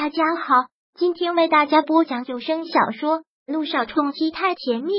[0.00, 0.54] 大家好，
[0.94, 4.92] 今天为大家播讲有声小说《路上冲击太甜蜜》。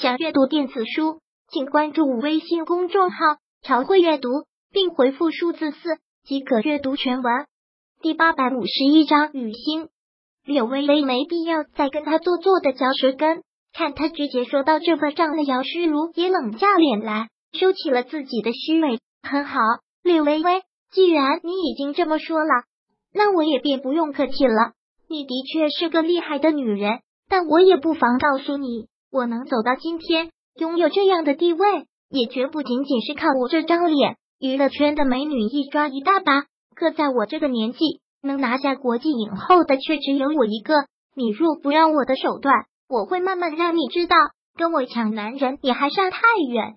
[0.00, 3.18] 想阅读电子书，请关注微信公众号
[3.60, 4.30] “朝会阅读”，
[4.72, 7.44] 并回复数字四即可阅读全文。
[8.00, 9.90] 第八百五十一章雨欣，
[10.46, 13.42] 柳微微没必要再跟他做作的嚼舌根，
[13.74, 19.00] 看他直接说到这份上的姚诗如也冷下脸来，收起了自己的虚伪。
[19.22, 19.60] 很好，
[20.02, 20.62] 柳微微，
[20.92, 22.64] 既然你已经这么说了。
[23.16, 24.72] 那我也便不用客气了。
[25.08, 34.16] 你的确是个厉害的女人，但我也不妨告诉你，我能走到今天，拥有这样的地位，也绝不仅仅是靠我这张脸。
[34.38, 36.44] 娱乐圈的美女一抓一大把，
[36.74, 40.74] 可在我这个年纪，能拿下国际影后的却只有我一个。
[41.14, 44.16] 你若不让我的手段，我会慢慢让你知道，
[44.58, 46.18] 跟我抢男人你还差太
[46.50, 46.74] 远。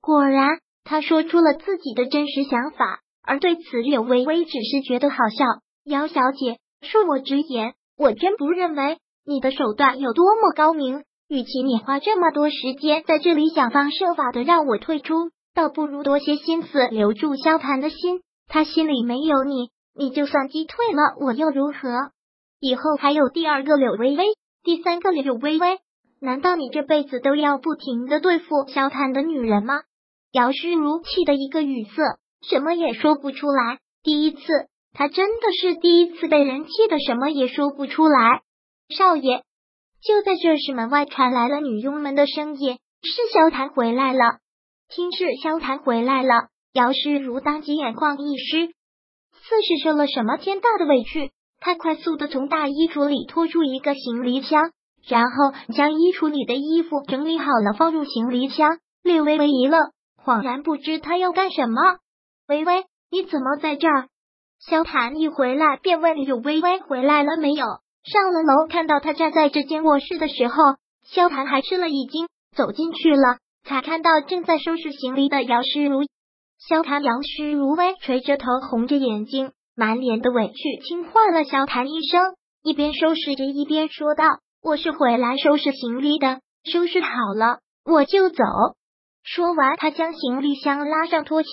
[0.00, 5.44] 果然，他说出了自己的真实想法，而对此柳微微只是觉得好笑。
[5.86, 11.04] 姚小姐，恕我直言，我真不认为你的手段有多么高明。
[11.28, 18.22] 与其你花这么多时间在这里想方设法的让我退出，倒不如多些心思留住萧谈的心。
[18.48, 22.10] 他心里没有你，你就算击退了我又如何？
[22.58, 24.24] 以后还有第二个柳微微，
[24.64, 25.78] 第三个柳微微，
[26.20, 29.82] 难道你这辈子都要不停的对付萧谈的女人吗？
[30.32, 33.78] 姚诗如气的一个语塞，什么也说不出来。
[34.02, 34.40] 第一次。
[34.98, 38.40] 他真的是第一次被人气的什么也说不出来。
[38.88, 39.42] 少爷，
[40.00, 44.38] 就在这时，门外传来了女佣们的声音：“是萧谈回来了。”
[44.88, 51.30] 听是萧谈回来了，姚诗如当即眼眶一湿，似是受了什么天大的委屈。
[51.60, 54.70] 他快速的从大衣橱里拖出一个行李箱，
[55.06, 58.78] 然后将衣橱里的衣服整理好了，放入行李箱。
[59.02, 59.90] 略微微一愣，
[60.24, 61.82] 恍然不知他要干什么。
[62.48, 64.08] 微微，你怎么在这儿？
[64.58, 67.64] 萧谈一回来，便问柳微微回来了没有。
[68.04, 70.54] 上了楼，看到他站在这间卧室的时候，
[71.04, 72.26] 萧谈还吃了一惊，
[72.56, 76.02] 走进去了，才看到正在收拾行李的姚诗如。
[76.58, 82.22] 萧谈、姚诗如微垂着头，红着眼睛，满脸的委屈，轻唤了萧谈一声，
[82.62, 84.24] 一边收拾着，一边说道
[84.62, 88.42] ：“我是回来收拾行李的，收拾好了我就走。”
[89.22, 91.48] 说完，他将行李箱拉上托起，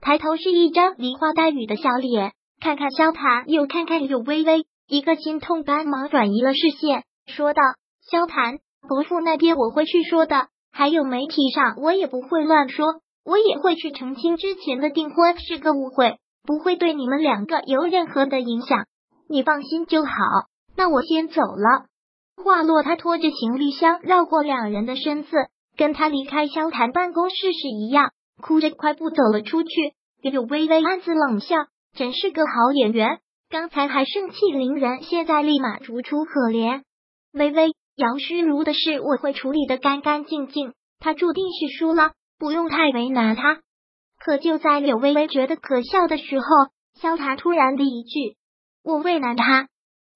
[0.00, 2.32] 抬头是一张梨花带雨的笑脸。
[2.60, 7.62] 看看萧谈，又看看柳微微，一个心痛，赶忙转移了视线，说道
[8.10, 8.58] ：“萧谈，
[8.88, 12.86] 伯父那边我会去说的，还有媒体上我也不会乱说，
[13.24, 18.86] 我也会去澄清之前的订婚是个误会，不会对你们两个有任何的影响，
[19.28, 20.10] 你放心就好。
[20.76, 21.86] 那我先走了。”
[22.42, 25.30] 话落，他拖着行李箱绕过两人的身子，
[25.76, 28.10] 跟他离开萧谈办公室时一样，
[28.42, 29.68] 哭着快步走了出去。
[30.22, 31.54] 柳微微暗自冷笑。
[31.98, 33.18] 真是个好演员，
[33.50, 36.82] 刚才还盛气凌人，现在立马楚楚可怜。
[37.32, 43.58] 微微，姚虚如的事我会处理的干干净净，他注定是输了，不用太为难他。
[44.16, 46.46] 可就在柳微微觉得可笑的时候，
[47.00, 48.36] 萧谈突然的一句
[48.84, 49.66] ：“我为难他。”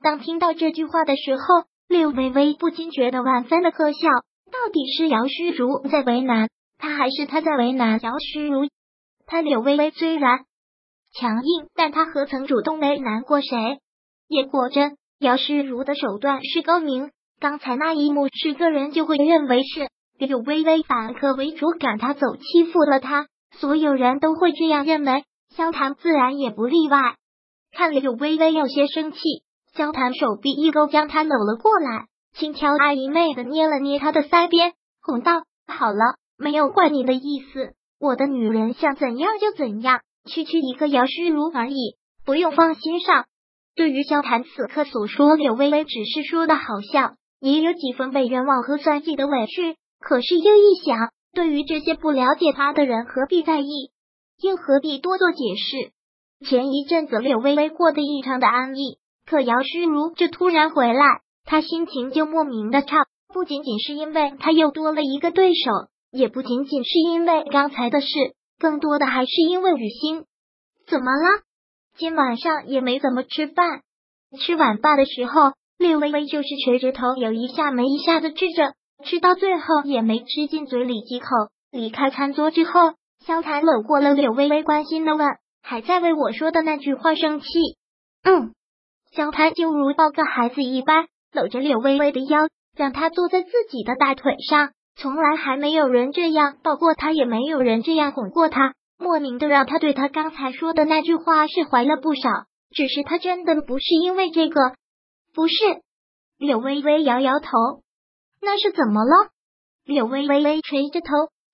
[0.00, 1.42] 当听到这句话的时候，
[1.88, 4.08] 柳微微不禁觉得万分的可笑。
[4.50, 6.48] 到底是姚虚如在为难
[6.78, 8.66] 他，还是他在为难姚虚如？
[9.26, 10.46] 他柳微微虽然。
[11.18, 13.48] 强硬，但他何曾主动为难过谁？
[14.28, 17.10] 也果真，姚诗如的手段是高明。
[17.40, 19.88] 刚才那一幕，是个人就会认为是
[20.18, 23.28] 柳微微反客为主，赶他走，欺负了他。
[23.58, 27.14] 所有人都会这样认为，萧谈自然也不例外。
[27.72, 29.18] 看柳微微有些生气，
[29.74, 43.24] 萧谈手臂一勾，将他搂了过来，轻佻阿姨妹的捏了捏他的腮边，哄道：“好了，没有怪你的意思，我的女人想怎样就怎样。”区区一个姚诗如而已，不用放心上。
[43.74, 49.76] 对于萧谈此刻所说，柳微微只是说的好笑，也有几分被冤枉和算计的委屈。
[50.00, 53.90] 可是又一想，对于这些不了解他的人，何必在意，
[54.42, 55.92] 又何必多做解释？
[56.46, 63.06] 前一阵子柳微微过得异常的安逸，可姚诗如这突然回来，他心情就莫名的差。
[63.32, 65.70] 不仅仅是因为他又多了一个对手，
[66.10, 68.06] 也不仅仅是因为刚才的事。
[68.58, 70.24] 更多的还是因为雨欣，
[70.86, 71.42] 怎么了？
[71.96, 73.82] 今晚上也没怎么吃饭。
[74.38, 78.74] 吃晚饭的时候，略微微就是垂着头，有一下没一下的吃着，
[79.04, 81.26] 吃到最后也没吃进嘴里几口。
[81.70, 82.94] 离开餐桌之后，
[83.24, 85.26] 萧谈搂过了柳微微，关心的问
[85.62, 87.46] ：“还在为我说的那句话生气？”
[88.24, 88.54] 嗯，
[89.12, 94.72] 萧谈就如抱个孩子一般，搂着柳微微的腰，让她坐在自己的大腿上。
[94.96, 102.30] 从来还没有人这样抱过他，也没有人这样哄过他，莫名的让他对他刚才说的那句话释怀了不少。
[102.70, 104.74] 只是他真的不是因为这个，
[105.34, 105.54] 不是。
[106.38, 107.48] 柳微微摇摇头，
[108.42, 109.30] 那是怎么了？
[109.84, 111.08] 柳微微垂着头，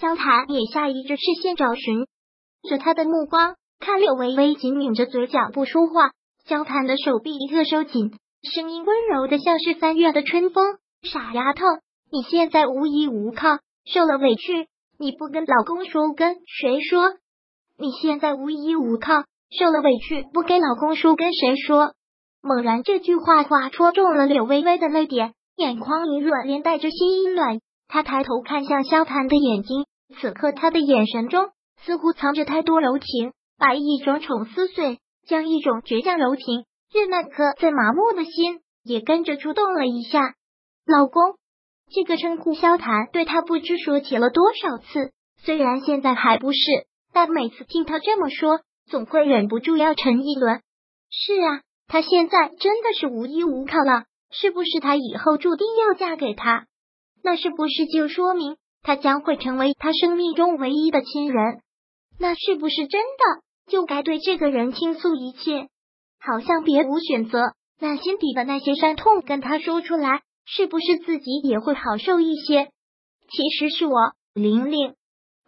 [0.00, 2.06] 萧谈也下意识视线找寻
[2.68, 6.10] 着他的目光，看柳微微紧抿着嘴角不说话，
[6.46, 10.78] 萧谈的手臂一个收紧，声音温柔的像是三月的春风。
[11.02, 11.62] 傻丫头，
[12.14, 14.68] 你现在无依无靠，受了委屈，
[15.00, 17.10] 你不跟老公说，跟谁说？
[17.76, 21.92] 你现在无依无靠，受了委屈，不给老公说，跟谁说？
[22.40, 27.58] 猛然，这句话话戳中了柳微微的泪点，眼眶一润，连带着心一暖。
[27.88, 29.84] 她抬头看向萧谈的眼睛，
[30.20, 31.48] 此刻他的眼神中
[31.84, 40.34] 似乎藏着太多柔情，把一种宠撕碎，将一种倔强柔情，任那颗在麻木的心也跟着触动了一下。
[40.86, 41.34] 老公，
[41.90, 46.58] 这个称呼，萧谈对他不知说起了多少次，虽然现在还不是，
[47.12, 50.60] 但每次听他这么说，总会忍不住要沉一轮。
[51.10, 51.60] 是啊。
[51.86, 54.80] 她现在真的是无依无靠了，是不是？
[54.80, 56.64] 她以后注定要嫁给他，
[57.22, 61.60] 那是不是就说明他将会成为他生命中唯一的亲人？
[62.18, 65.68] 那是不是真的就该对这个人倾诉一切？
[66.18, 72.68] 好像别无选择，那心底的那些伤痛跟他说出来，是不是自己也会好受一些？
[73.28, 74.94] 其实是我，玲玲。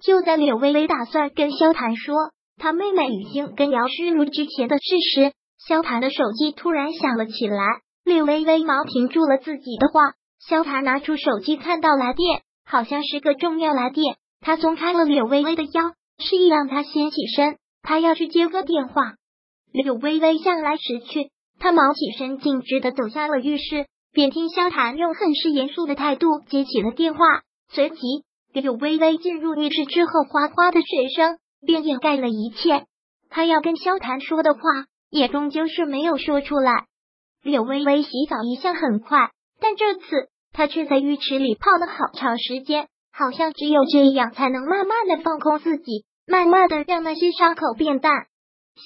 [0.00, 2.16] 就在柳微微打算跟萧谈说
[2.56, 4.84] 他妹妹已经跟姚诗如之前的事
[5.14, 5.32] 时。
[5.64, 7.64] 萧谈的手机突然响了起来，
[8.04, 10.14] 柳微微忙停住了自己的话。
[10.40, 14.16] 萧谈拿出手机，看到来电，好像是个重要来电。
[14.40, 19.14] 他松开了柳微微的腰，示意让她先起身，他要去接个电话。
[19.72, 21.30] 柳微微向来识趣，
[21.60, 27.20] 他忙起身，径直的走向了浴室，便听萧谈用很是严肃的态度接起了电话。
[27.70, 27.98] 随即，
[28.52, 32.86] 柳微微进入浴室之后，哗哗的水声便掩盖了一切。
[33.30, 34.60] 他要跟萧谈说的话。
[35.14, 36.86] 也终究是没有说出来。
[37.42, 39.28] 柳微微洗澡一向很快，
[39.60, 40.00] 但这次
[40.54, 48.10] 她却在浴池里泡了好长时间，好像只有这样才能慢慢的放空自己，慢慢的让那些伤口变淡。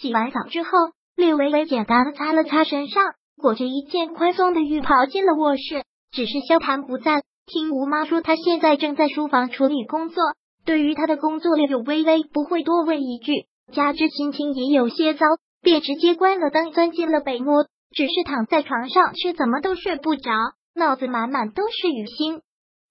[0.01, 0.71] 洗完澡之后，
[1.15, 3.05] 柳微微简单的擦了擦身上，
[3.41, 5.85] 裹着一件宽松的浴袍进了卧室。
[6.13, 10.23] 只是萧谈不在，听吴妈说他现在正在书房处理工作。
[10.65, 15.27] 对于他的工作，柳微微不会多问一句，加之心情也有些糟。
[15.63, 20.31] 便直接关了灯，钻进了被窝，只是躺在床上却怎么都睡不着，
[20.77, 22.41] 脑子满满都是雨欣。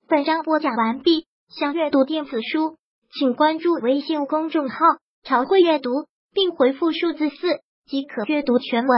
[0.09, 2.75] 本章播讲完毕，想阅读电子书，
[3.17, 4.77] 请关注微信公众号
[5.23, 5.89] “朝会阅读”，
[6.35, 7.35] 并回复数字四
[7.87, 8.97] 即可阅读全文。